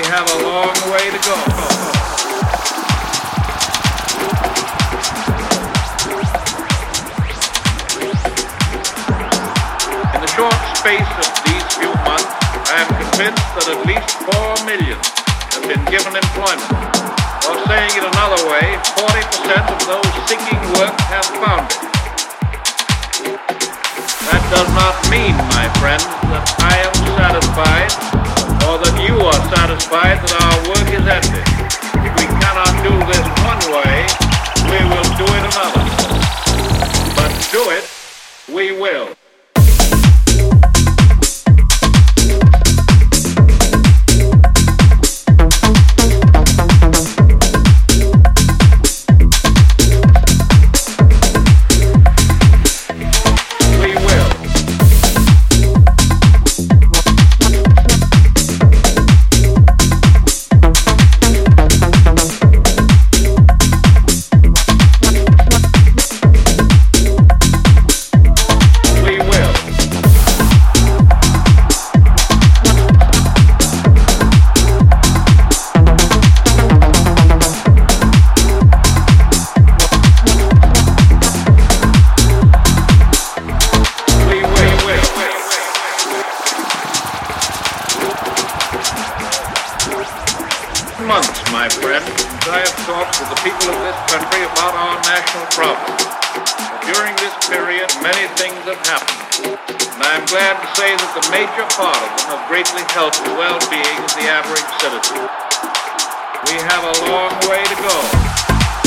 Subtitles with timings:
[0.00, 1.36] long way to go.
[10.12, 12.32] In the short space of these few months,
[12.72, 14.96] I am convinced that at least four million
[15.52, 16.72] have been given employment.
[17.48, 21.92] Or saying it another way, 40% of those seeking work have found it.
[24.30, 27.71] That does not mean, my friends, that I am satisfied
[29.92, 31.44] satisfied that our work is ended.
[32.00, 34.08] If we cannot do this one way,
[34.70, 35.84] we will do it another.
[37.14, 37.84] But do it,
[38.48, 39.21] we will.
[91.12, 94.96] Months, my friend, since I have talked with the people of this country about our
[95.04, 96.08] national problems.
[96.88, 99.60] During this period, many things have happened.
[99.92, 103.20] And I am glad to say that the major part of them have greatly helped
[103.28, 105.20] the well-being of the average citizen.
[106.48, 107.96] We have a long way to go.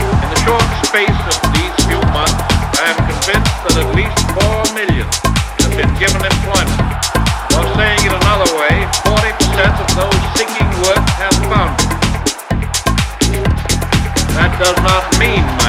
[0.00, 2.40] In the short space of these few months,
[2.80, 5.35] I am convinced that at least four million
[15.18, 15.65] mean,